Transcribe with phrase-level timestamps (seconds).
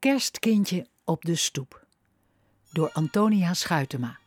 [0.00, 1.86] Kerstkindje op de stoep.
[2.72, 4.18] Door Antonia Schuitema.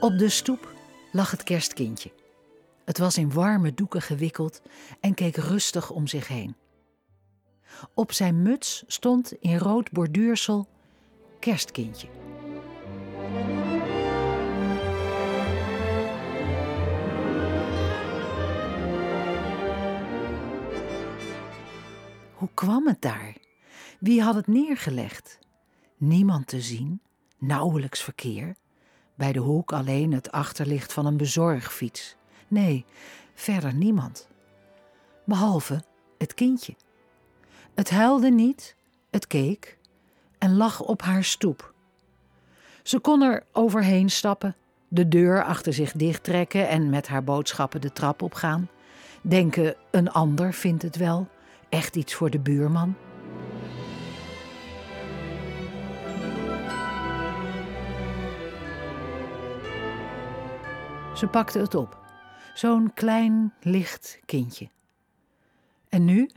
[0.00, 0.74] Op de stoep
[1.12, 2.10] lag het kerstkindje.
[2.84, 4.62] Het was in warme doeken gewikkeld
[5.00, 6.56] en keek rustig om zich heen.
[7.94, 10.68] Op zijn muts stond in rood borduursel
[11.38, 12.08] kerstkindje.
[22.34, 23.36] Hoe kwam het daar?
[24.00, 25.38] Wie had het neergelegd?
[25.96, 27.00] Niemand te zien,
[27.38, 28.56] nauwelijks verkeer.
[29.14, 32.16] Bij de hoek alleen het achterlicht van een bezorgfiets.
[32.48, 32.84] Nee,
[33.34, 34.28] verder niemand.
[35.24, 35.82] Behalve
[36.18, 36.74] het kindje.
[37.74, 38.76] Het huilde niet,
[39.10, 39.78] het keek
[40.38, 41.72] en lag op haar stoep.
[42.82, 44.56] Ze kon er overheen stappen,
[44.88, 48.68] de deur achter zich dichttrekken en met haar boodschappen de trap opgaan.
[49.20, 51.28] Denken, een ander vindt het wel,
[51.68, 52.94] echt iets voor de buurman.
[61.14, 61.98] Ze pakte het op.
[62.54, 64.68] Zo'n klein, licht kindje.
[65.88, 66.30] En nu?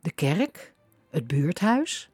[0.00, 0.73] De kerk?
[1.14, 2.10] Het buurthuis?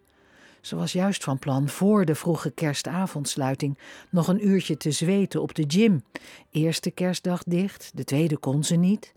[0.61, 3.79] Ze was juist van plan voor de vroege kerstavondsluiting
[4.11, 6.05] nog een uurtje te zweten op de gym.
[6.51, 9.15] Eerste kerstdag dicht, de tweede kon ze niet.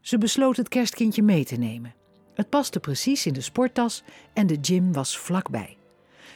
[0.00, 1.94] Ze besloot het kerstkindje mee te nemen.
[2.34, 5.76] Het paste precies in de sporttas en de gym was vlakbij.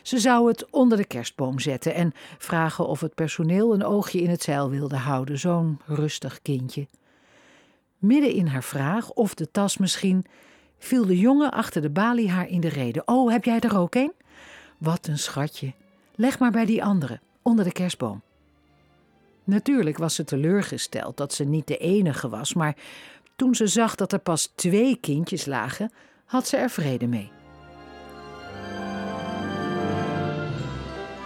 [0.02, 4.30] Ze zou het onder de kerstboom zetten en vragen of het personeel een oogje in
[4.30, 6.86] het zeil wilde houden, zo'n rustig kindje.
[7.98, 10.26] Midden in haar vraag of de tas misschien,
[10.80, 13.02] viel de jongen achter de balie haar in de rede.
[13.04, 14.12] Oh, heb jij er ook een?
[14.78, 15.72] Wat een schatje.
[16.14, 18.22] Leg maar bij die andere, onder de kerstboom.
[19.44, 22.76] Natuurlijk was ze teleurgesteld dat ze niet de enige was, maar
[23.36, 25.92] toen ze zag dat er pas twee kindjes lagen,
[26.24, 27.30] had ze er vrede mee.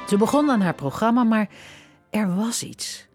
[0.09, 1.49] Ze begon aan haar programma, maar
[2.11, 3.07] er was iets.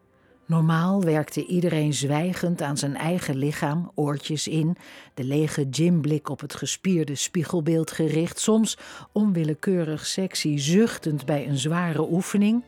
[0.50, 4.78] Normaal werkte iedereen zwijgend aan zijn eigen lichaam, oortjes in,
[5.14, 8.78] de lege gymblik op het gespierde spiegelbeeld gericht, soms
[9.12, 12.64] onwillekeurig sexy zuchtend bij een zware oefening.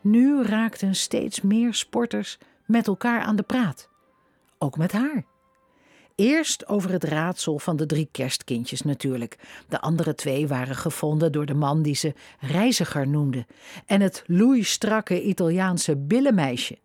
[0.00, 3.88] Nu raakten steeds meer sporters met elkaar aan de praat.
[4.58, 5.31] Ook met haar.
[6.14, 9.38] Eerst over het raadsel van de drie kerstkindjes natuurlijk.
[9.68, 13.46] De andere twee waren gevonden door de man die ze reiziger noemde.
[13.86, 16.78] En het loeistrakke Italiaanse billenmeisje.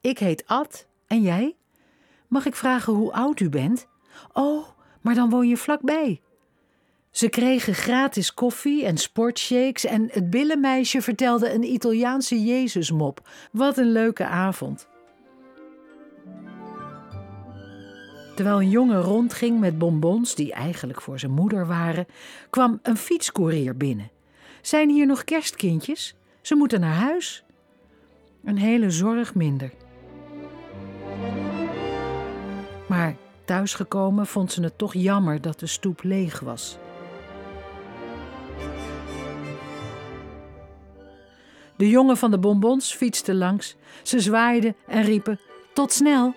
[0.00, 1.56] Ik heet Ad en jij?
[2.28, 3.86] Mag ik vragen hoe oud u bent?
[4.32, 4.66] Oh,
[5.00, 6.20] maar dan woon je vlakbij.
[7.10, 13.28] Ze kregen gratis koffie en sportshakes en het billenmeisje vertelde een Italiaanse Jezusmop.
[13.52, 14.88] Wat een leuke avond.
[18.38, 22.06] Terwijl een jongen rondging met bonbons die eigenlijk voor zijn moeder waren,
[22.50, 24.10] kwam een fietscourier binnen.
[24.62, 26.14] Zijn hier nog kerstkindjes?
[26.42, 27.44] Ze moeten naar huis.
[28.44, 29.70] Een hele zorg minder.
[32.88, 36.78] Maar thuisgekomen vond ze het toch jammer dat de stoep leeg was.
[41.76, 43.76] De jongen van de bonbons fietste langs.
[44.02, 45.40] Ze zwaaiden en riepen:
[45.72, 46.34] Tot snel!